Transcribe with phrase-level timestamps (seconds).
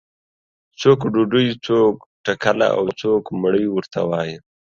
[0.81, 1.95] څوک ډوډۍ، څوک
[2.25, 4.35] ټکله او څوک مړۍ ورته وایي.